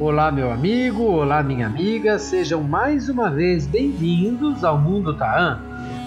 [0.00, 5.60] Olá, meu amigo, olá, minha amiga, sejam mais uma vez bem-vindos ao Mundo Taan.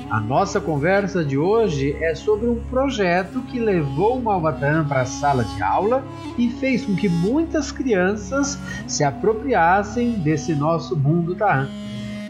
[0.10, 5.06] A nossa conversa de hoje é sobre um projeto que levou o Malbataan para a
[5.06, 6.04] sala de aula
[6.40, 11.68] e fez com que muitas crianças se apropriassem desse nosso Mundo Taan.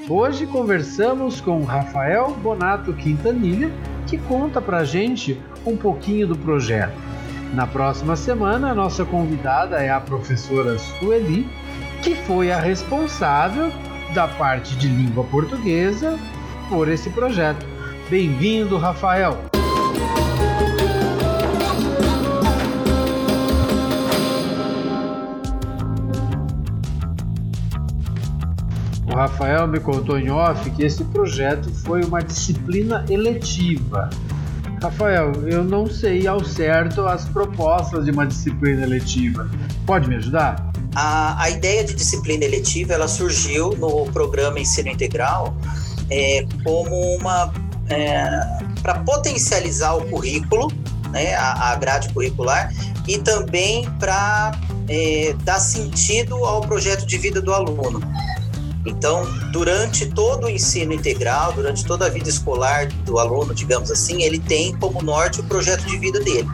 [0.10, 3.72] Hoje conversamos com Rafael Bonato Quintanilha,
[4.06, 7.13] que conta pra gente um pouquinho do projeto.
[7.54, 11.48] Na próxima semana, a nossa convidada é a professora Sueli,
[12.02, 13.72] que foi a responsável
[14.16, 16.18] da parte de língua portuguesa
[16.68, 17.64] por esse projeto.
[18.10, 19.38] Bem-vindo, Rafael!
[29.06, 34.10] O Rafael me contou em off que esse projeto foi uma disciplina eletiva.
[34.84, 39.50] Rafael, eu não sei ao certo as propostas de uma disciplina eletiva.
[39.86, 40.74] Pode me ajudar?
[40.94, 45.56] A, a ideia de disciplina eletiva ela surgiu no programa Ensino Integral
[46.10, 47.54] é, como uma
[47.90, 48.26] é,
[48.82, 50.68] para potencializar o currículo,
[51.12, 52.70] né, a, a grade curricular
[53.08, 54.52] e também para
[54.90, 58.02] é, dar sentido ao projeto de vida do aluno.
[58.86, 64.24] Então, durante todo o ensino integral, durante toda a vida escolar do aluno, digamos assim,
[64.24, 66.48] ele tem como norte o projeto de vida dele.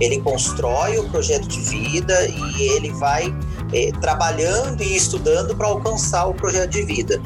[0.00, 3.34] Ele constrói o projeto de vida e ele vai
[3.72, 7.20] é, trabalhando e estudando para alcançar o projeto de vida.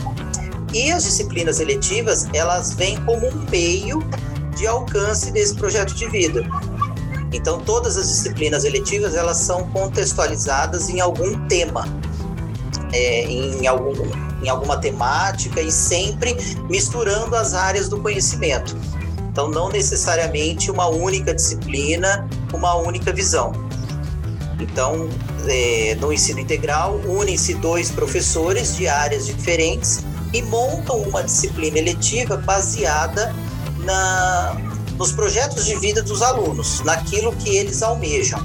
[0.72, 4.02] E as disciplinas eletivas, elas vêm como um meio
[4.56, 6.42] de alcance desse projeto de vida.
[7.32, 11.84] Então, todas as disciplinas eletivas, elas são contextualizadas em algum tema
[12.94, 13.92] é, em, algum,
[14.42, 16.36] em alguma temática e sempre
[16.70, 18.76] misturando as áreas do conhecimento.
[19.30, 23.52] Então, não necessariamente uma única disciplina, uma única visão.
[24.60, 25.08] Então,
[25.48, 32.36] é, no ensino integral, unem-se dois professores de áreas diferentes e montam uma disciplina eletiva
[32.36, 33.34] baseada
[33.78, 34.56] na,
[34.96, 38.40] nos projetos de vida dos alunos, naquilo que eles almejam.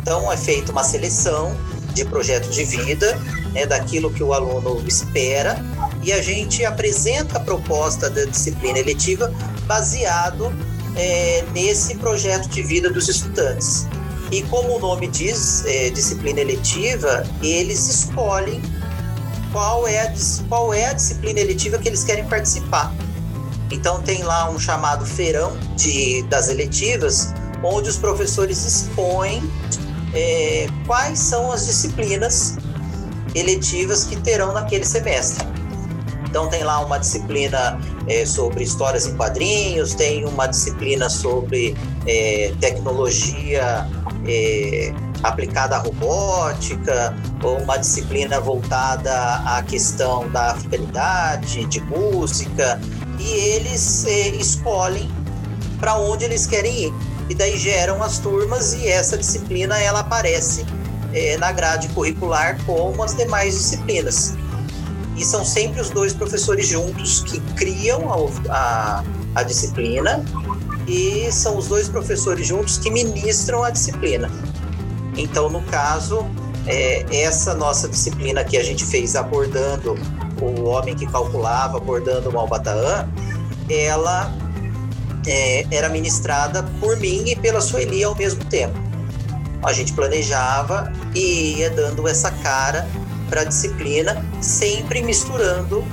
[0.00, 1.54] Então, é feita uma seleção
[1.92, 3.20] de projeto de vida
[3.52, 5.64] né, daquilo que o aluno espera
[6.02, 9.32] e a gente apresenta a proposta da disciplina eletiva
[9.66, 10.52] baseado
[10.96, 13.86] é, nesse projeto de vida dos estudantes.
[14.30, 18.60] E como o nome diz, é, disciplina eletiva, eles escolhem
[19.52, 20.14] qual é, a,
[20.48, 22.92] qual é a disciplina eletiva que eles querem participar.
[23.70, 27.32] Então tem lá um chamado feirão de, das eletivas,
[27.62, 29.42] onde os professores expõem
[30.14, 32.56] é, quais são as disciplinas
[33.34, 35.46] eletivas que terão naquele semestre.
[36.28, 41.74] Então tem lá uma disciplina é, sobre histórias em quadrinhos, tem uma disciplina sobre
[42.06, 43.88] é, tecnologia
[44.26, 52.78] é, aplicada à robótica, ou uma disciplina voltada à questão da africanidade, de música,
[53.18, 55.10] e eles é, escolhem
[55.80, 56.94] para onde eles querem ir.
[57.30, 60.64] E daí geram as turmas e essa disciplina ela aparece
[61.18, 64.36] é, na grade curricular como as demais disciplinas.
[65.16, 68.08] E são sempre os dois professores juntos que criam
[68.48, 70.24] a, a, a disciplina
[70.86, 74.30] e são os dois professores juntos que ministram a disciplina.
[75.16, 76.24] Então, no caso,
[76.66, 79.96] é, essa nossa disciplina que a gente fez abordando
[80.40, 83.08] o homem que calculava, abordando o Malbataã,
[83.68, 84.32] ela
[85.26, 88.87] é, era ministrada por mim e pela Sueli ao mesmo tempo
[89.62, 92.88] a gente planejava e ia dando essa cara
[93.28, 95.84] para a disciplina, sempre misturando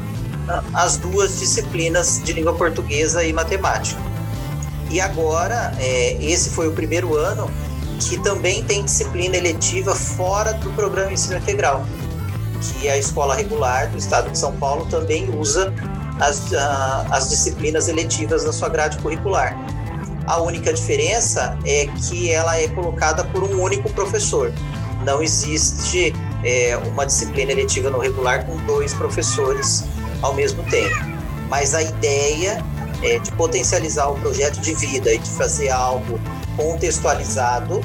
[0.47, 3.99] ah, as duas disciplinas de língua portuguesa e matemática.
[4.89, 7.49] E agora, é, esse foi o primeiro ano
[7.99, 11.85] que também tem disciplina eletiva fora do programa Ensino Integral,
[12.61, 15.73] que a escola regular do Estado de São Paulo também usa
[16.19, 19.55] as, uh, as disciplinas eletivas na sua grade curricular.
[20.27, 24.51] A única diferença é que ela é colocada por um único professor.
[25.03, 26.13] Não existe
[26.43, 29.83] é, uma disciplina eletiva no regular com dois professores
[30.21, 30.95] ao mesmo tempo.
[31.49, 32.63] Mas a ideia
[33.03, 36.19] é de potencializar o projeto de vida e de fazer algo
[36.55, 37.81] contextualizado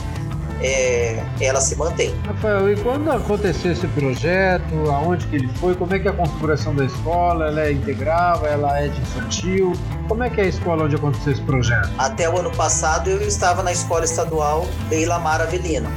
[0.62, 2.14] é, ela se mantém.
[2.26, 6.14] Rafael, e quando aconteceu esse projeto, aonde que ele foi, como é que é a
[6.14, 9.72] configuração da escola, ela é integral, ela é de infantil,
[10.08, 11.90] como é que é a escola onde aconteceu esse projeto?
[11.98, 15.88] Até o ano passado eu estava na escola estadual Beilamar Avelino,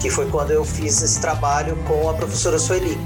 [0.00, 2.98] que foi quando eu fiz esse trabalho com a professora Sueli.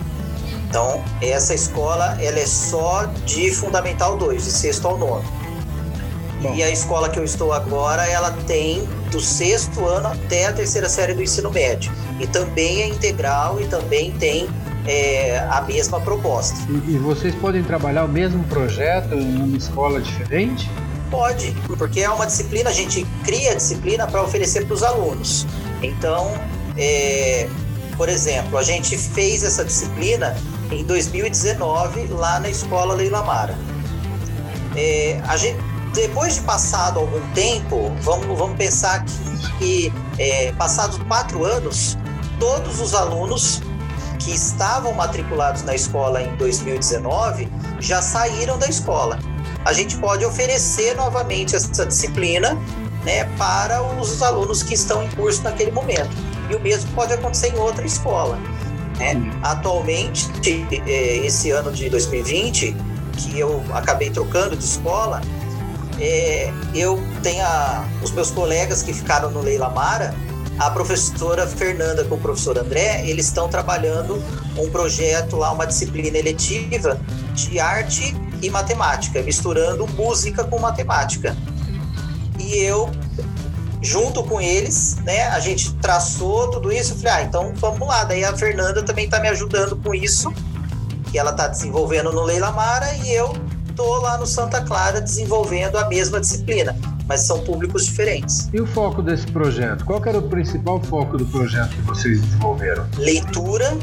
[0.69, 5.25] Então, essa escola ela é só de Fundamental 2, de sexto ao nono.
[6.43, 6.55] Bom.
[6.55, 10.89] E a escola que eu estou agora, ela tem do sexto ano até a terceira
[10.89, 11.93] série do ensino médio.
[12.21, 14.49] E também é integral e também tem
[14.87, 16.57] é, a mesma proposta.
[16.71, 20.71] E, e, vocês podem trabalhar o mesmo projeto em uma escola diferente?
[21.11, 25.47] Pode, porque é uma disciplina, a gente cria a disciplina para oferecer para os alunos.
[25.83, 26.33] Então,
[26.77, 27.49] é,
[27.97, 30.37] por exemplo, a gente fez essa disciplina
[30.71, 33.57] em 2019 lá na escola Leila Mara.
[34.77, 35.59] É, a gente,
[35.97, 41.97] depois de passado algum tempo, vamos, vamos pensar que, que é, passados quatro anos,
[42.39, 43.63] todos os alunos
[44.19, 47.49] que estavam matriculados na escola em 2019
[47.81, 49.19] já saíram da escola.
[49.65, 52.59] A gente pode oferecer novamente essa disciplina
[53.03, 56.11] né, para os alunos que estão em curso naquele momento.
[56.51, 58.39] E o mesmo pode acontecer em outra escola.
[58.99, 59.15] Né?
[59.43, 60.29] Atualmente,
[60.87, 62.77] é, esse ano de 2020,
[63.17, 65.23] que eu acabei trocando de escola,
[66.01, 70.15] é, eu tenho a, os meus colegas que ficaram no Leila Mara,
[70.59, 74.23] a professora Fernanda com o professor André, eles estão trabalhando
[74.57, 76.99] um projeto lá, uma disciplina eletiva
[77.35, 81.37] de arte e matemática, misturando música com matemática.
[82.39, 82.91] E eu,
[83.83, 86.95] junto com eles, né, a gente traçou tudo isso.
[86.95, 88.05] Eu falei, ah, então vamos lá.
[88.05, 90.33] Daí a Fernanda também está me ajudando com isso,
[91.11, 93.35] que ela está desenvolvendo no Leila Mara, e eu
[93.77, 96.75] tô lá no Santa Clara desenvolvendo a mesma disciplina,
[97.07, 98.49] mas são públicos diferentes.
[98.53, 99.85] E o foco desse projeto?
[99.85, 102.87] Qual era o principal foco do projeto que vocês desenvolveram?
[102.97, 103.77] Leitura,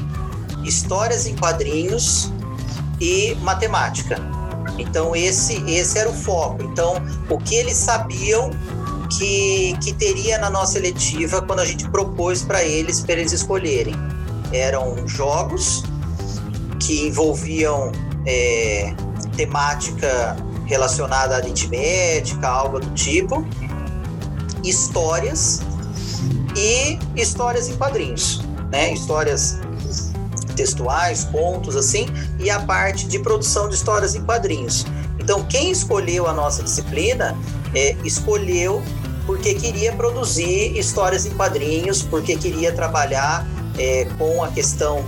[0.64, 2.34] histórias em quadrinhos
[3.00, 4.18] e matemática.
[4.78, 6.64] Então esse esse era o foco.
[6.64, 6.96] Então
[7.30, 8.50] o que eles sabiam
[9.18, 13.94] que, que teria na nossa eletiva quando a gente propôs para eles para eles escolherem
[14.52, 15.84] eram jogos
[16.80, 17.92] que envolviam
[18.26, 18.96] é,
[19.36, 20.36] temática
[20.66, 23.46] relacionada à aritmética, algo do tipo,
[24.64, 25.62] histórias
[26.56, 28.42] e histórias em quadrinhos,
[28.72, 28.94] né?
[28.94, 29.60] Histórias
[30.56, 32.06] textuais, contos assim,
[32.40, 34.86] e a parte de produção de histórias em quadrinhos.
[35.20, 37.36] Então, quem escolheu a nossa disciplina
[37.74, 38.82] é, escolheu
[39.26, 43.48] porque queria produzir histórias em quadrinhos, porque queria trabalhar
[43.78, 45.04] é, com a questão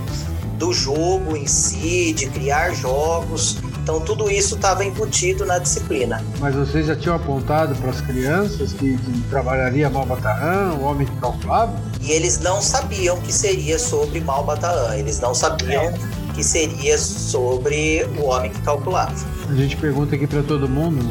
[0.58, 3.58] do jogo em si, de criar jogos.
[3.86, 6.20] Então tudo isso estava embutido na disciplina.
[6.40, 11.16] Mas vocês já tinham apontado para as crianças que, que trabalharia Malbataan, o homem que
[11.20, 11.72] calculava?
[12.00, 15.94] E eles não sabiam que seria sobre Malbataan, eles não sabiam é.
[16.34, 19.14] que seria sobre o homem que calculava.
[19.48, 21.06] A gente pergunta aqui para todo mundo,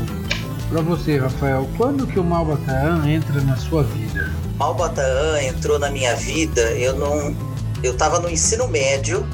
[0.68, 4.34] para você, Rafael, quando que o Malbataan entra na sua vida?
[4.58, 7.34] Malbataan entrou na minha vida, eu não
[7.82, 9.26] eu estava no ensino médio,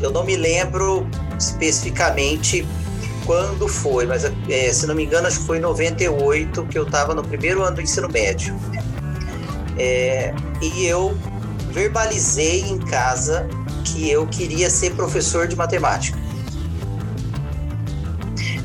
[0.00, 1.06] eu não me lembro
[1.42, 2.66] especificamente
[3.26, 6.84] quando foi, mas é, se não me engano, acho que foi em 98 que eu
[6.84, 8.54] estava no primeiro ano do ensino médio.
[9.78, 11.16] É, e eu
[11.70, 13.48] verbalizei em casa
[13.84, 16.18] que eu queria ser professor de matemática.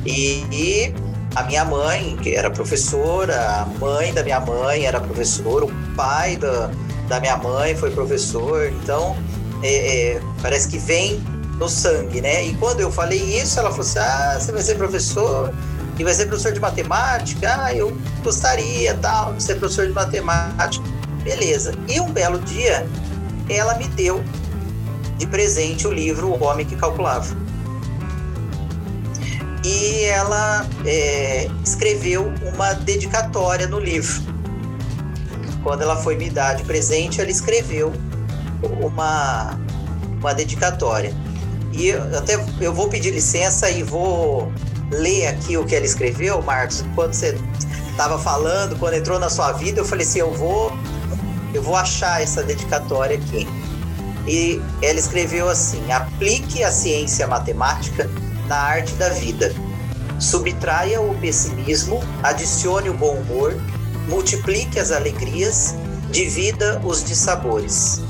[0.06, 0.96] E, e,
[1.36, 6.36] a minha mãe, que era professora, a mãe da minha mãe era professora, o pai
[6.38, 6.72] da,
[7.08, 9.16] da minha mãe foi professor, então
[9.62, 11.22] é, é, parece que vem
[11.58, 12.46] no sangue, né?
[12.46, 15.54] E quando eu falei isso, ela falou assim: ah, você vai ser professor
[15.98, 17.66] e vai ser professor de matemática?
[17.66, 20.86] Ah, eu gostaria, tal, de ser professor de matemática.
[21.24, 21.74] Beleza.
[21.88, 22.88] E um belo dia,
[23.50, 24.24] ela me deu
[25.18, 27.36] de presente o livro O Homem que Calculava.
[29.66, 34.22] E ela é, escreveu uma dedicatória no livro.
[35.64, 37.92] Quando ela foi me dar de presente, ela escreveu
[38.82, 39.60] uma,
[40.20, 41.14] uma dedicatória.
[41.78, 44.52] E eu, até eu vou pedir licença e vou
[44.90, 46.84] ler aqui o que ela escreveu, Marcos.
[46.96, 47.38] Quando você
[47.92, 50.74] estava falando, quando entrou na sua vida, eu falei assim, eu vou,
[51.54, 53.48] eu vou achar essa dedicatória aqui.
[54.28, 58.10] E ela escreveu assim: aplique a ciência matemática
[58.48, 59.54] na arte da vida.
[60.20, 63.56] Subtraia o pessimismo, adicione o bom humor,
[64.10, 65.76] multiplique as alegrias,
[66.10, 68.02] divida os dissabores.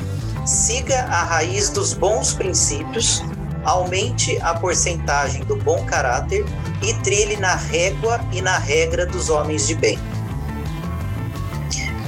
[0.45, 3.21] Siga a raiz dos bons princípios
[3.67, 6.45] aumente a porcentagem do bom caráter
[6.81, 10.00] e trilhe na régua e na regra dos homens de bem.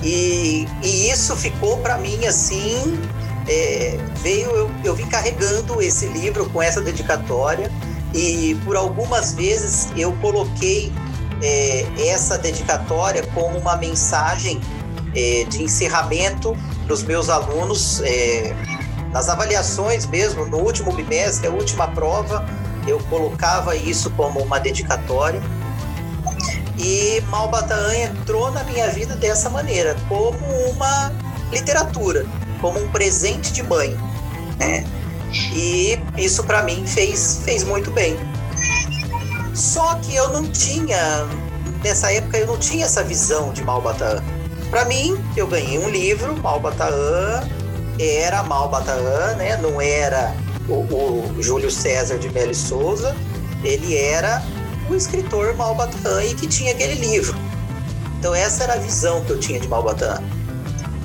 [0.02, 2.98] E, e isso ficou para mim assim,
[3.46, 7.70] é, veio eu, eu vim carregando esse livro com essa dedicatória
[8.14, 10.94] e por algumas vezes eu coloquei
[11.44, 14.62] é, essa dedicatória como uma mensagem
[15.14, 18.56] é, de encerramento para os meus alunos é,
[19.12, 22.46] nas avaliações mesmo, no último bimestre, a última prova,
[22.88, 25.42] eu colocava isso como uma dedicatória.
[26.78, 30.38] E Malbataan entrou na minha vida dessa maneira, como
[30.70, 31.12] uma
[31.52, 32.26] literatura,
[32.62, 33.98] como um presente de mãe.
[34.58, 34.86] Né?
[35.54, 38.18] E isso para mim fez, fez muito bem.
[39.54, 41.28] Só que eu não tinha,
[41.84, 44.24] nessa época eu não tinha essa visão de Malbataan.
[44.70, 47.50] Para mim, eu ganhei um livro, Malbataan,
[48.00, 49.58] era Malbataan, né?
[49.58, 50.34] Não era
[50.68, 53.16] o, o Júlio César de Melo Souza,
[53.64, 54.42] ele era
[54.90, 57.38] o escritor Malbataan e que tinha aquele livro.
[58.18, 60.22] Então essa era a visão que eu tinha de Malbataan.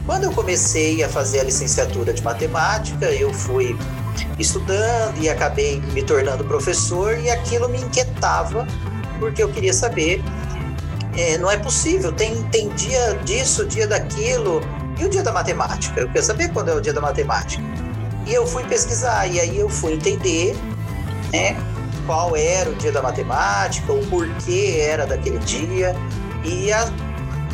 [0.07, 3.77] Quando eu comecei a fazer a licenciatura de matemática, eu fui
[4.39, 8.67] estudando e acabei me tornando professor e aquilo me inquietava
[9.19, 10.23] porque eu queria saber
[11.17, 14.61] é, não é possível tem tem dia disso dia daquilo
[14.99, 17.63] e o dia da matemática eu queria saber quando é o dia da matemática
[18.27, 20.57] e eu fui pesquisar e aí eu fui entender
[21.33, 21.57] né
[22.07, 25.95] qual era o dia da matemática o porquê era daquele dia
[26.45, 26.91] e a,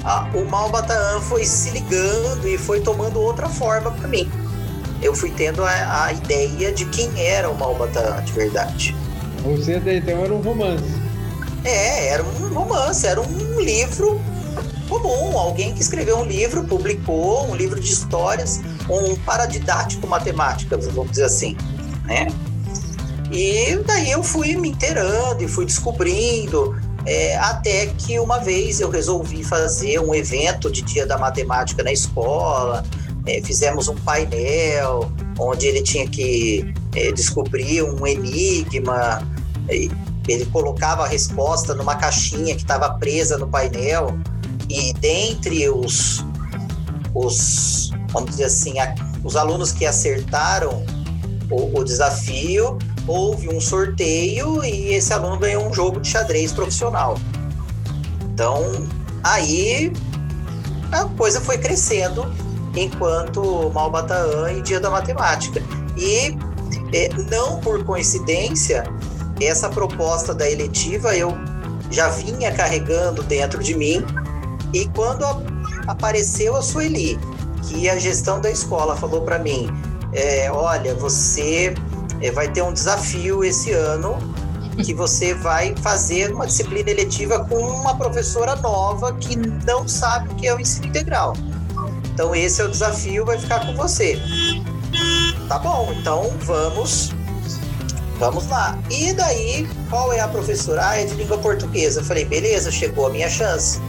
[0.04, 4.30] a, o Malbataan foi se ligando e foi tomando outra forma para mim
[5.02, 8.96] eu fui tendo a, a ideia de quem era o Malbataan de verdade.
[9.42, 10.84] Você até então era um romance.
[11.64, 14.20] É, era um romance, era um livro
[14.90, 21.12] comum, alguém que escreveu um livro, publicou um livro de histórias, um paradidático matemática, vamos
[21.12, 21.56] dizer assim,
[22.04, 22.26] né?
[23.30, 28.90] E daí eu fui me inteirando e fui descobrindo, é, até que uma vez eu
[28.90, 32.84] resolvi fazer um evento de Dia da Matemática na escola,
[33.26, 39.22] é, fizemos um painel onde ele tinha que é, descobrir um enigma.
[40.28, 44.18] Ele colocava a resposta numa caixinha que estava presa no painel
[44.70, 46.24] e dentre os,
[47.12, 50.84] os vamos dizer assim, a, os alunos que acertaram
[51.50, 57.18] o, o desafio, houve um sorteio e esse aluno ganhou um jogo de xadrez profissional.
[58.32, 58.88] Então,
[59.24, 59.92] aí
[60.92, 62.32] a coisa foi crescendo
[62.76, 65.60] enquanto Malbataan e Dia da Matemática.
[65.96, 66.38] E
[66.94, 68.84] é, não por coincidência,
[69.40, 71.36] essa proposta da eletiva eu
[71.90, 74.04] já vinha carregando dentro de mim
[74.72, 75.24] e quando
[75.86, 77.18] apareceu a Sueli,
[77.68, 79.68] que a gestão da escola falou para mim,
[80.12, 81.74] é, olha, você
[82.20, 84.18] é, vai ter um desafio esse ano
[84.84, 90.36] que você vai fazer uma disciplina eletiva com uma professora nova que não sabe o
[90.36, 91.34] que é o ensino integral.
[92.12, 94.18] Então esse é o desafio, vai ficar com você.
[95.48, 97.12] Tá bom, então vamos
[98.18, 98.78] vamos lá.
[98.90, 100.88] E daí, qual é a professora?
[100.88, 102.00] Ah, é de língua portuguesa.
[102.00, 103.80] Eu falei, beleza, chegou a minha chance.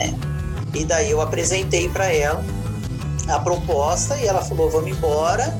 [0.00, 0.12] É.
[0.74, 2.44] E daí eu apresentei para ela
[3.28, 5.56] a proposta e ela falou, vamos embora.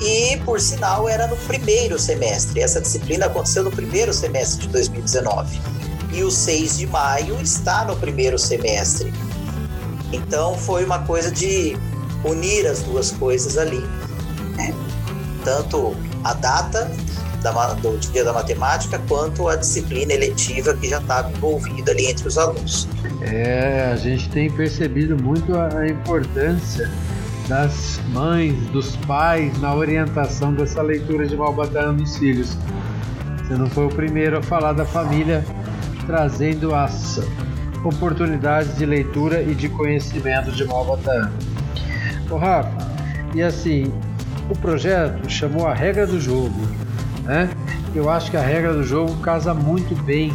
[0.00, 2.60] E, por sinal, era no primeiro semestre.
[2.60, 5.58] Essa disciplina aconteceu no primeiro semestre de 2019.
[6.12, 9.12] E o 6 de maio está no primeiro semestre.
[10.12, 11.76] Então foi uma coisa de
[12.24, 13.80] unir as duas coisas ali.
[14.56, 14.74] Né?
[15.44, 16.90] Tanto a data
[17.52, 22.26] da, do dia da matemática quanto a disciplina eletiva que já estava envolvida ali entre
[22.26, 22.88] os alunos.
[23.20, 26.90] É, a gente tem percebido muito a, importância
[27.48, 32.56] das mães, dos pais na orientação dessa leitura de Malbataan nos filhos.
[33.38, 35.44] Você não foi o primeiro a falar da família
[36.06, 37.20] trazendo as
[37.84, 41.30] oportunidades de leitura e de conhecimento de Malbataan.
[42.28, 42.76] O Rafa,
[43.34, 43.92] e assim,
[44.50, 46.85] o projeto chamou a regra do jogo,
[47.26, 47.50] né?
[47.94, 50.32] Eu acho que a regra do jogo casa muito bem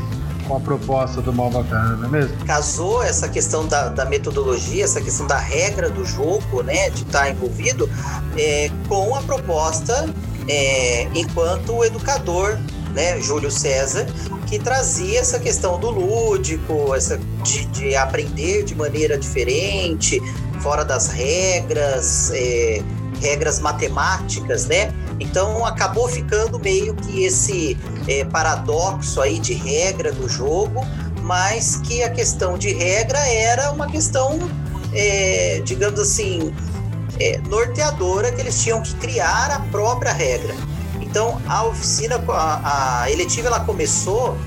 [0.47, 2.45] com a proposta do Malbataan, não é mesmo?
[2.45, 7.29] Casou essa questão da, da, metodologia, essa questão da regra do jogo, né, de estar
[7.29, 7.89] envolvido,
[8.37, 10.09] é, com a proposta
[10.47, 12.57] é, enquanto educador,
[12.93, 14.05] né, Júlio César,
[14.47, 20.21] que trazia essa questão do lúdico, essa de, de aprender de maneira diferente,
[20.59, 22.81] fora das regras, é,
[23.21, 24.91] regras matemáticas, né?
[25.21, 30.85] Então acabou ficando meio que esse é, paradoxo aí de regra do jogo,
[31.21, 34.39] mas que a questão de regra era uma questão,
[34.93, 36.53] é, digamos assim,
[37.19, 40.55] é, norteadora que eles tinham que criar a própria regra.
[40.99, 44.37] Então, a oficina, a, a eletiva, ela começou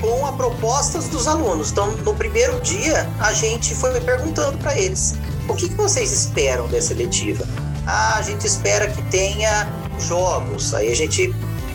[0.00, 1.72] com a propostas dos alunos.
[1.72, 5.16] Então, no primeiro dia, a gente foi perguntando para eles:
[5.48, 7.44] o que, que vocês esperam dessa eletiva?
[7.86, 9.68] Ah, a gente espera que tenha
[10.04, 10.74] jogos.
[10.74, 11.34] Aí a gente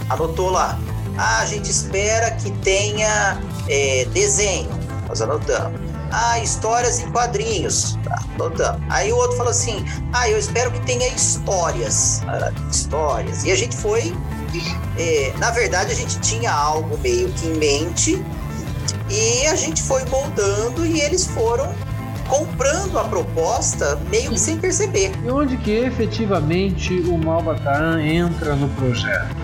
[0.10, 0.80] anotou lá.
[1.18, 4.70] Ah, a gente espera que tenha é, desenho.
[5.08, 5.80] Nós anotamos.
[6.12, 7.98] Ah, histórias em quadrinhos.
[8.04, 8.82] Tá, anotamos.
[8.90, 12.22] Aí o outro falou assim: Ah, eu espero que tenha histórias.
[12.28, 13.44] Ah, histórias.
[13.44, 14.14] E a gente foi.
[14.98, 18.26] É, na verdade, a gente tinha algo meio que em mente.
[19.10, 21.74] E a gente foi moldando e eles foram
[22.32, 25.12] comprando a proposta meio que sem perceber.
[25.22, 29.36] E onde que efetivamente o Malbataan entra no projeto?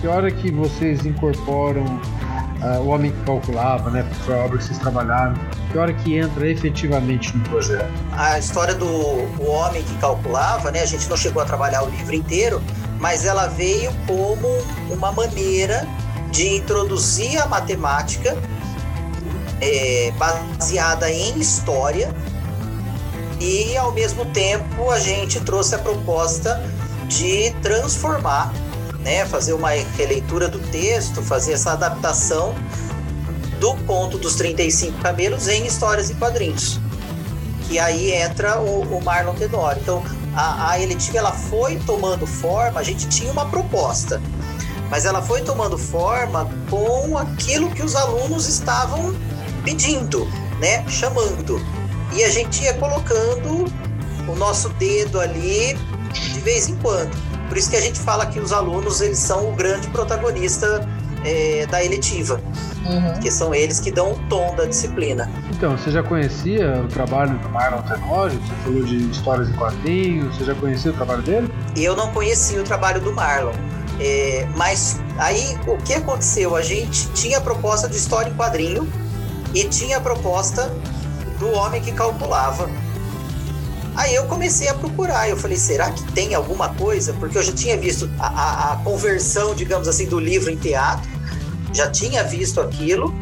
[0.00, 4.04] Que hora que vocês incorporam uh, o Homem que Calculava, né?
[4.24, 5.34] Foi a obra que vocês trabalharam.
[5.70, 7.88] Que hora que entra efetivamente no projeto?
[8.10, 10.82] A história do o Homem que Calculava, né?
[10.82, 12.60] A gente não chegou a trabalhar o livro inteiro,
[12.98, 14.48] mas ela veio como
[14.92, 15.86] uma maneira
[16.32, 18.36] de introduzir a matemática
[19.60, 22.12] é, baseada em história
[23.42, 26.62] e ao mesmo tempo a gente trouxe a proposta
[27.08, 28.52] de transformar,
[29.00, 32.54] né, fazer uma releitura do texto, fazer essa adaptação
[33.58, 36.78] do conto dos 35 cabelos em histórias e quadrinhos.
[37.68, 39.80] Que aí entra o, o Marlon Tenório.
[39.82, 40.04] Então,
[40.36, 44.22] a, a eletiva ela foi tomando forma, a gente tinha uma proposta,
[44.88, 49.16] mas ela foi tomando forma com aquilo que os alunos estavam
[49.64, 50.26] pedindo,
[50.60, 51.60] né, chamando.
[52.14, 53.64] E a gente ia colocando
[54.28, 55.76] o nosso dedo ali
[56.12, 57.10] de vez em quando.
[57.48, 60.88] Por isso que a gente fala que os alunos eles são o grande protagonista
[61.24, 62.40] é, da eletiva,
[62.84, 63.20] uhum.
[63.20, 65.30] que são eles que dão o tom da disciplina.
[65.50, 68.40] Então, você já conhecia o trabalho do Marlon Tenório?
[68.40, 71.52] Você falou de histórias em quadrinhos, você já conhecia o trabalho dele?
[71.76, 73.52] Eu não conhecia o trabalho do Marlon.
[74.00, 76.56] É, mas aí o que aconteceu?
[76.56, 78.90] A gente tinha a proposta de história em quadrinho
[79.54, 80.72] e tinha a proposta
[81.42, 82.70] do homem que calculava.
[83.96, 87.12] Aí eu comecei a procurar, eu falei, será que tem alguma coisa?
[87.14, 91.10] Porque eu já tinha visto a, a, a conversão, digamos assim, do livro em teatro,
[91.74, 93.12] já tinha visto aquilo,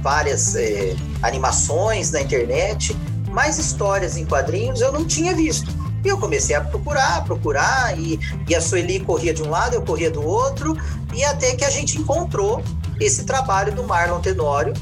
[0.00, 2.96] várias é, animações na internet,
[3.30, 5.70] mas histórias em quadrinhos eu não tinha visto.
[6.04, 8.18] E eu comecei a procurar, procurar, e,
[8.48, 10.76] e a Sueli corria de um lado, eu corria do outro,
[11.12, 12.62] e até que a gente encontrou
[13.00, 14.72] esse trabalho do Marlon Tenório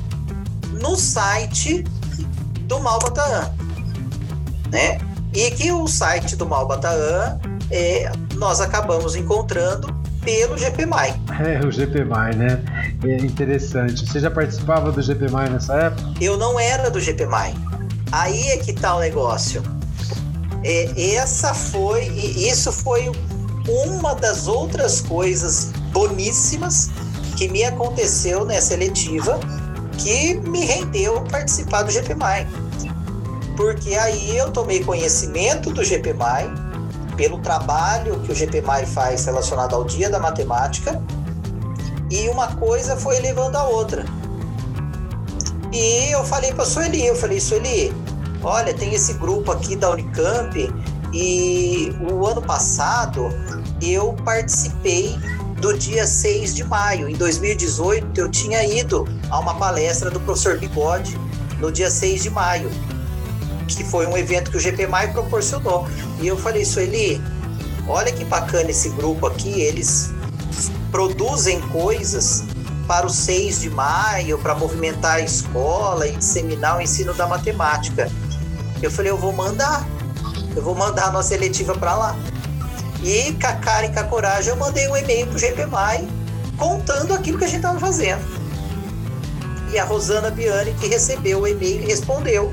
[0.73, 1.85] no site
[2.71, 3.53] do Malbataan,
[4.71, 4.99] né?
[5.35, 9.93] E que o site do Malbataan é, nós acabamos encontrando
[10.23, 11.21] pelo GPMai.
[11.41, 12.63] É, o GPMai, né?
[13.05, 14.07] É interessante.
[14.07, 16.15] Você já participava do GPMai nessa época?
[16.21, 17.55] Eu não era do GPMai.
[18.13, 19.63] Aí é que tá o negócio.
[20.63, 23.11] É, essa foi, isso foi
[23.69, 26.91] uma das outras coisas boníssimas
[27.37, 29.41] que me aconteceu nessa eletiva
[29.99, 32.47] que me rendeu participar do GPMAI.
[33.61, 36.51] Porque aí eu tomei conhecimento do GPMAI,
[37.15, 40.99] pelo trabalho que o GPMAI faz relacionado ao Dia da Matemática,
[42.11, 44.07] e uma coisa foi levando a outra.
[45.71, 47.93] E eu falei para Sueli, eu falei, Sueli,
[48.43, 50.57] olha, tem esse grupo aqui da Unicamp
[51.13, 53.29] e o ano passado
[53.83, 55.19] eu participei
[55.61, 57.11] do dia 6 de maio.
[57.11, 61.21] Em 2018, eu tinha ido a uma palestra do professor Bigode
[61.59, 62.71] no dia 6 de maio,
[63.77, 65.89] que foi um evento que o GPMAI proporcionou.
[66.21, 67.21] E eu falei, Sueli,
[67.87, 70.11] olha que bacana esse grupo aqui, eles
[70.91, 72.45] produzem coisas
[72.87, 78.11] para o 6 de maio, para movimentar a escola e disseminar o ensino da matemática.
[78.83, 79.87] Eu falei, eu vou mandar,
[80.57, 82.17] eu vou mandar a nossa eletiva para lá.
[83.03, 86.07] E com a cara e com a coragem, eu mandei um e-mail pro GPMAI
[86.59, 88.21] contando aquilo que a gente estava fazendo.
[89.73, 92.53] E a Rosana Biani, que recebeu o e-mail, respondeu: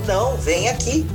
[0.00, 1.06] Não, vem aqui.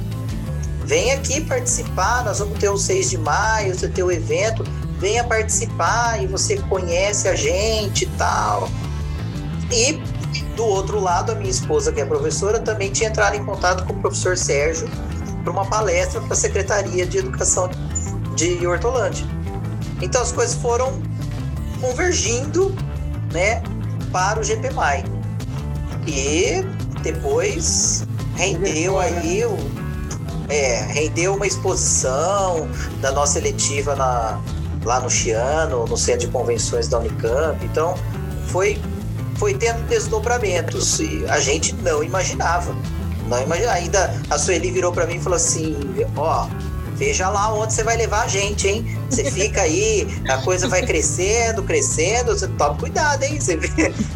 [0.86, 2.24] Vem aqui participar.
[2.24, 4.64] Nós vamos ter o 6 de maio, você ter o evento.
[5.00, 8.70] Venha participar e você conhece a gente e tal.
[9.72, 9.94] E
[10.56, 13.94] do outro lado, a minha esposa, que é professora, também tinha entrado em contato com
[13.94, 14.90] o professor Sérgio
[15.44, 17.70] para uma palestra para a Secretaria de Educação
[18.36, 19.26] de Hortolândia.
[20.02, 21.02] Então as coisas foram
[21.80, 22.76] convergindo,
[23.32, 23.62] né,
[24.12, 25.04] para o GPMAI.
[26.08, 26.64] E
[27.02, 28.06] depois
[28.38, 29.58] rendeu aí o,
[30.50, 32.68] é, rendeu uma exposição
[33.02, 34.40] da nossa eletiva na,
[34.86, 37.64] lá no Chiano, no Centro de Convenções da Unicamp.
[37.66, 37.96] Então,
[38.48, 38.80] foi,
[39.36, 42.74] foi tendo desdobramentos e a gente não imaginava.
[43.28, 43.76] Não imaginava.
[43.76, 45.76] Ainda a Sueli virou para mim e falou assim:
[46.16, 46.67] Ó, oh,
[46.98, 48.98] veja lá onde você vai levar a gente, hein?
[49.10, 53.40] Você fica aí, a coisa vai crescendo, crescendo, você toma cuidado, hein?
[53.40, 53.58] Você,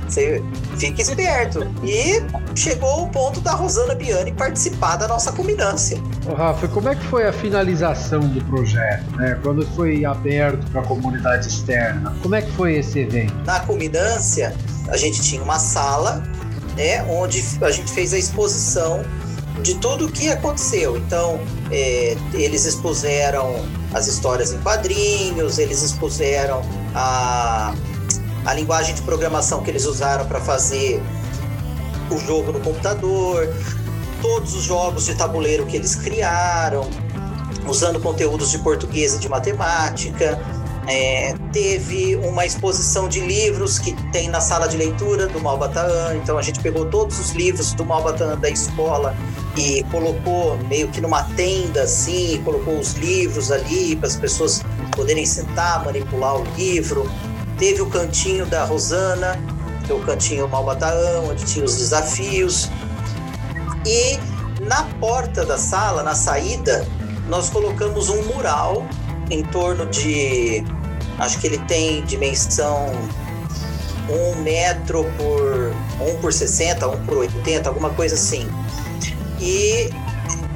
[0.07, 0.43] você
[0.77, 1.59] fica esperto.
[1.83, 2.21] E
[2.55, 5.97] chegou o ponto da Rosana Biani participar da nossa culminância.
[6.27, 9.39] Ô, Rafa, como é que foi a finalização do projeto, né?
[9.43, 12.15] Quando foi aberto para a comunidade externa?
[12.21, 13.33] Como é que foi esse evento?
[13.45, 14.53] Na culminância,
[14.89, 16.23] a gente tinha uma sala,
[16.75, 19.03] né, onde a gente fez a exposição
[19.61, 20.97] de tudo o que aconteceu.
[20.97, 21.39] Então,
[21.71, 23.55] é, eles expuseram
[23.93, 26.61] as histórias em quadrinhos, eles expuseram
[26.95, 27.73] a,
[28.45, 31.01] a linguagem de programação que eles usaram para fazer
[32.09, 33.47] o jogo no computador,
[34.21, 36.89] todos os jogos de tabuleiro que eles criaram,
[37.67, 40.39] usando conteúdos de português e de matemática.
[40.87, 46.37] É, teve uma exposição de livros que tem na sala de leitura do Malbataan, então
[46.39, 49.15] a gente pegou todos os livros do Malbataan da escola
[49.55, 54.63] e colocou meio que numa tenda assim, colocou os livros ali para as pessoas
[54.95, 57.09] poderem sentar, manipular o livro.
[57.57, 59.37] Teve o cantinho da Rosana,
[59.85, 62.69] que é o cantinho Malbataan, onde tinha os desafios.
[63.85, 64.17] E
[64.61, 66.87] na porta da sala, na saída,
[67.27, 68.85] nós colocamos um mural
[69.29, 70.63] em torno de.
[71.19, 72.91] Acho que ele tem dimensão
[74.09, 78.49] 1 metro por 1 por 60, 1 por 80, alguma coisa assim.
[79.41, 79.89] E,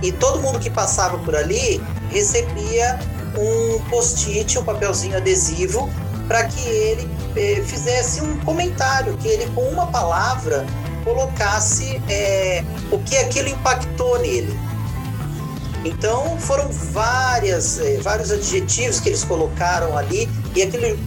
[0.02, 3.00] e todo mundo que passava por ali recebia
[3.38, 5.90] um post-it, um papelzinho adesivo,
[6.28, 10.66] para que ele eh, fizesse um comentário, que ele com uma palavra
[11.04, 14.58] colocasse é, o que aquilo impactou nele.
[15.86, 20.98] Então foram várias, é, vários adjetivos que eles colocaram ali e aquilo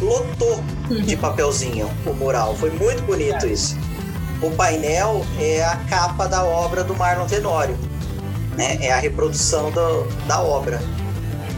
[0.00, 0.60] lotou
[1.04, 2.56] de papelzinho o mural.
[2.56, 3.76] Foi muito bonito isso.
[4.44, 7.76] O painel é a capa da obra do Marlon Tenório,
[8.56, 8.78] né?
[8.80, 10.82] É a reprodução do, da obra.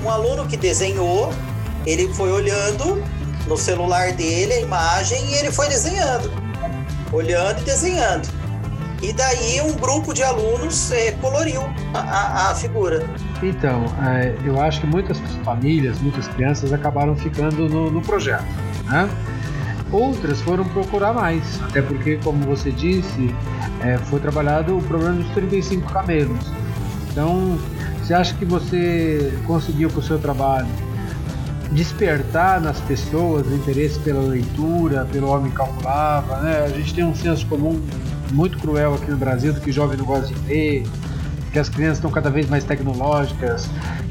[0.04, 1.32] Um aluno que desenhou,
[1.84, 3.02] ele foi olhando
[3.46, 6.46] no celular dele a imagem e ele foi desenhando
[7.12, 8.28] olhando e desenhando.
[9.02, 13.04] E daí um grupo de alunos é, coloriu a, a, figura.
[13.42, 18.44] Então, é, eu acho que muitas famílias, muitas crianças acabaram ficando no, no projeto.
[18.84, 19.08] Né?
[19.92, 23.32] Outras foram procurar mais, até porque, como você disse,
[23.80, 26.44] é, foi trabalhado o problema dos 35 camelos.
[27.10, 27.56] Então,
[28.02, 30.66] você acha que você conseguiu com o seu trabalho
[31.72, 36.64] despertar nas pessoas o interesse pela leitura, pelo homem calculava, né?
[36.64, 37.80] A gente tem um senso comum
[38.32, 40.84] muito cruel aqui no Brasil do que jovem não gosta de ler,
[41.52, 43.68] que as crianças estão cada vez mais tecnológicas,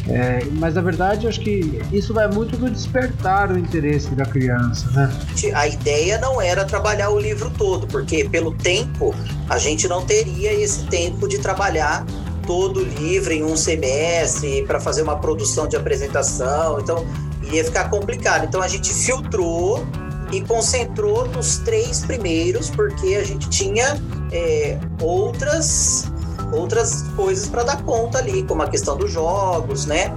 [0.08, 4.89] é, mas na verdade acho que isso vai muito do despertar o interesse da criança,
[4.91, 5.12] né?
[5.54, 9.15] A ideia não era trabalhar o livro todo, porque pelo tempo
[9.50, 12.06] a gente não teria esse tempo de trabalhar
[12.46, 16.80] todo o livro em um semestre para fazer uma produção de apresentação.
[16.80, 17.06] Então
[17.52, 18.46] ia ficar complicado.
[18.46, 19.86] Então a gente filtrou
[20.32, 23.98] e concentrou nos três primeiros, porque a gente tinha
[24.32, 26.12] é, outras
[26.56, 30.15] outras coisas para dar conta ali, como a questão dos jogos, né?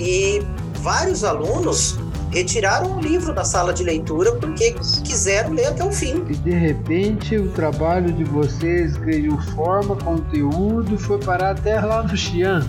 [0.00, 0.42] E
[0.80, 1.98] vários alunos
[2.30, 4.72] retiraram o livro da sala de leitura porque
[5.04, 6.24] quiseram ler até o fim.
[6.28, 12.16] E de repente o trabalho de vocês ganhou forma, conteúdo, foi parar até lá no
[12.16, 12.66] Xi'an.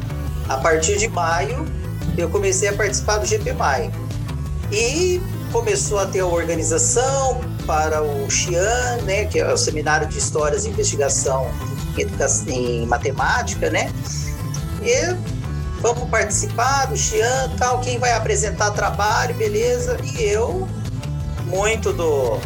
[0.48, 1.66] A partir de maio,
[2.18, 3.92] eu comecei a participar do GPMAI.
[4.72, 10.18] E começou a ter a organização para o XIAN, né, que é o Seminário de
[10.18, 11.48] Histórias e Investigação
[12.48, 13.92] em, Matemática, né?
[14.82, 15.16] E
[15.82, 19.98] vamos participar do XIAN, tal, quem vai apresentar trabalho, beleza?
[20.04, 20.68] E eu,
[21.46, 22.40] muito do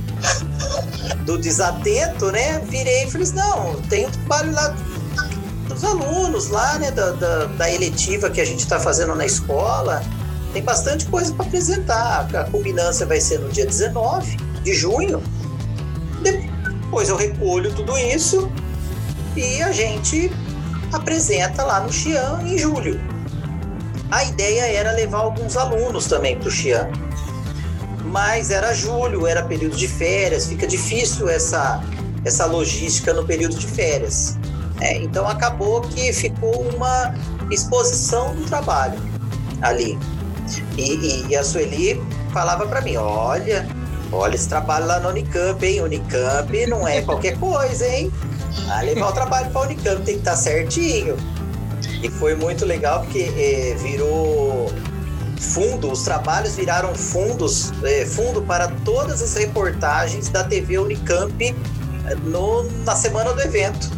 [1.24, 2.60] do desatento, né?
[2.68, 4.74] Virei e falei assim, não, tem um trabalho lá
[5.68, 10.02] dos alunos lá, né, da, da, da eletiva que a gente está fazendo na escola.
[10.52, 12.28] Tem bastante coisa para apresentar.
[12.34, 15.22] A culminância vai ser no dia 19 de junho.
[16.90, 18.50] Depois eu recolho tudo isso
[19.36, 20.28] e a gente
[20.92, 23.00] apresenta lá no Xi'an em julho.
[24.10, 26.90] A ideia era levar alguns alunos também para o Xi'an.
[28.06, 31.80] Mas era julho, era período de férias, fica difícil essa,
[32.24, 34.36] essa logística no período de férias.
[34.80, 37.14] É, então acabou que ficou uma
[37.52, 38.98] exposição do trabalho
[39.62, 39.96] ali.
[40.76, 43.64] E, e, e a Sueli falava para mim: olha,
[44.12, 45.80] olha esse trabalho lá no Unicamp, hein?
[45.82, 48.12] Unicamp não é qualquer coisa, hein?
[48.68, 51.16] A levar o trabalho para Unicamp tem que estar tá certinho.
[52.02, 54.70] E foi muito legal porque é, virou
[55.38, 61.56] fundo, os trabalhos viraram fundos, é, fundo para todas as reportagens da TV Unicamp
[62.06, 63.90] é, no, na semana do evento.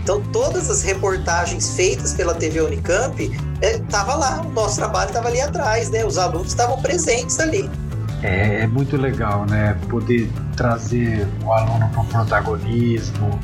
[0.00, 5.40] Então, todas as reportagens feitas pela TV Unicamp estava lá, o nosso trabalho estava ali
[5.40, 6.02] atrás, né?
[6.04, 7.68] Os alunos estavam presentes ali.
[8.22, 9.76] É, é, muito legal, né?
[9.88, 13.38] Poder trazer o aluno para o protagonismo,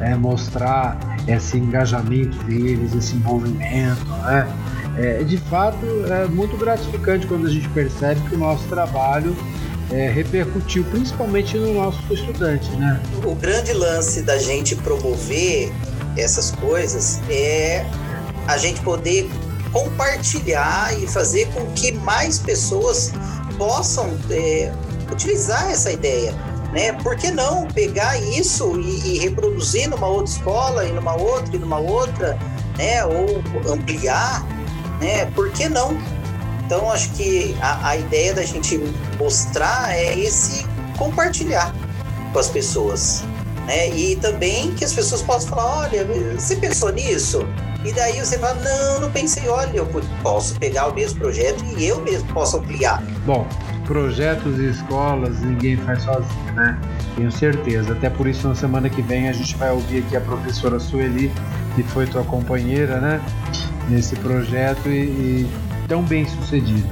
[0.00, 4.48] é, mostrar esse engajamento deles, esse envolvimento, né?
[4.96, 9.36] É, de fato, é muito gratificante quando a gente percebe que o nosso trabalho
[9.90, 13.00] é, repercutiu principalmente no nosso estudante, né?
[13.24, 15.72] O grande lance da gente promover
[16.16, 17.84] essas coisas é
[18.46, 19.28] a gente poder
[19.72, 23.12] compartilhar e fazer com que mais pessoas
[23.60, 24.72] possam é,
[25.12, 26.32] utilizar essa ideia.
[26.72, 26.94] né?
[27.02, 31.58] Por que não pegar isso e, e reproduzir numa outra escola, e numa outra, e
[31.58, 32.38] numa outra,
[32.78, 33.04] né?
[33.04, 34.42] Ou ampliar,
[34.98, 35.26] né?
[35.34, 35.94] Por que não?
[36.64, 38.78] Então, acho que a, a ideia da gente
[39.18, 40.64] mostrar é esse
[40.96, 41.74] compartilhar
[42.32, 43.22] com as pessoas.
[43.66, 43.90] Né?
[43.90, 46.06] E também que as pessoas possam falar, olha,
[46.38, 47.46] você pensou nisso?
[47.84, 49.86] E daí você fala, não, não pensei, olha, eu
[50.22, 53.02] posso pegar o mesmo projeto e eu mesmo posso ampliar.
[53.24, 53.46] Bom,
[53.86, 56.78] projetos e escolas ninguém faz sozinho, né?
[57.16, 57.92] Tenho certeza.
[57.92, 61.32] Até por isso, na semana que vem, a gente vai ouvir aqui a professora Sueli,
[61.74, 63.20] que foi tua companheira, né?
[63.88, 65.50] Nesse projeto e, e
[65.88, 66.86] tão bem sucedido.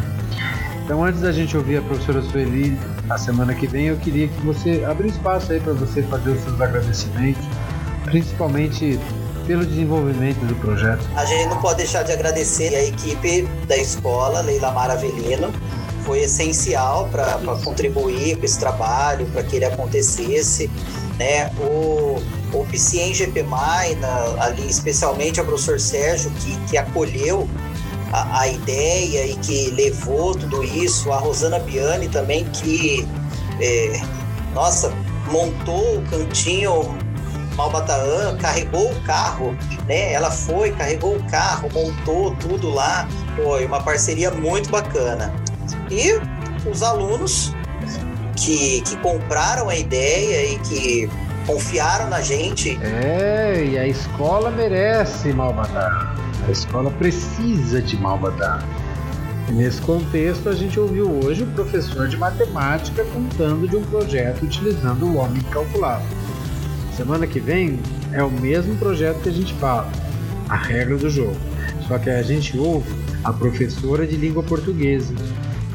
[0.85, 4.41] Então, antes da gente ouvir a professora Sueli na semana que vem, eu queria que
[4.41, 7.45] você abrisse espaço aí para você fazer os seus agradecimentos,
[8.07, 8.99] principalmente
[9.49, 11.03] pelo desenvolvimento do projeto.
[11.17, 15.51] A gente não pode deixar de agradecer a equipe da escola, Leila Maravilino,
[16.05, 20.71] foi essencial para contribuir com esse trabalho, para que ele acontecesse.
[21.19, 21.51] Né?
[21.59, 23.99] O, o PCM GPMAI,
[24.39, 27.49] ali especialmente o professor Sérgio, que, que acolheu
[28.13, 33.07] a, a, ideia e que levou tudo isso, a Rosana Biani também, que,
[33.61, 34.01] é,
[34.55, 34.93] nossa,
[35.31, 37.08] montou o cantinho
[37.59, 39.57] Malbataã, carregou o carro,
[39.89, 40.13] né?
[40.13, 43.09] Ela foi, carregou o carro, montou tudo lá.
[43.35, 45.35] Foi uma parceria muito bacana.
[45.91, 46.21] E
[46.69, 47.53] os alunos
[48.37, 51.11] que, que compraram a ideia e que
[51.47, 52.79] confiaram na gente.
[52.81, 56.15] É, e a escola merece Malbataã.
[56.47, 58.61] A escola precisa de Malbataã.
[59.51, 65.07] Nesse contexto, a gente ouviu hoje o professor de matemática contando de um projeto utilizando
[65.07, 66.07] o homem calculável.
[66.99, 67.79] Semana que vem
[68.13, 69.89] é o mesmo projeto que a gente fala,
[70.49, 71.37] a regra do jogo.
[71.87, 72.91] Só que a gente ouve
[73.23, 75.15] a professora de língua portuguesa.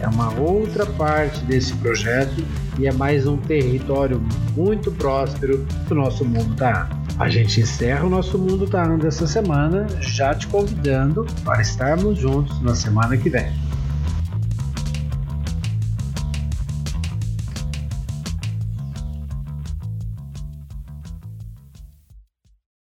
[0.01, 2.43] É uma outra parte desse projeto
[2.77, 4.21] e é mais um território
[4.53, 6.89] muito próspero do nosso mundo tá.
[7.17, 12.62] A gente encerra o nosso Mundo Tá dessa semana, já te convidando para estarmos juntos
[12.62, 13.49] na semana que vem.